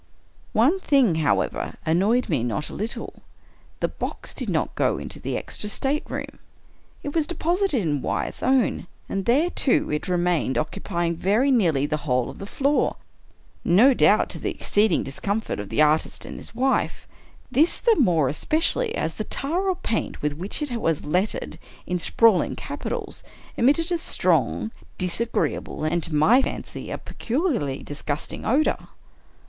[0.53, 3.21] One thing, however, annoyed me not a little.
[3.81, 6.39] The box did not go into the extra stateroom.
[7.03, 11.97] It was deposited in Wyatt's own; and there, too, it remained, occupying very nearly the
[12.07, 12.95] whole of the floor—
[13.79, 17.07] no doubt to the exceeding discomfort of the artist and his wife;—
[17.51, 21.59] this the more espe cially as the tar or paint with which it was lettered
[21.85, 23.21] in sprawling capitals,
[23.55, 28.87] emitted a strong, disagreeable, and to my fancy, a peculiarly disgusting odor.